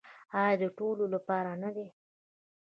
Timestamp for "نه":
1.63-1.69